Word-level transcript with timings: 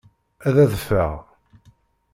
Ad 0.47 0.55
adfeɣ. 0.63 1.11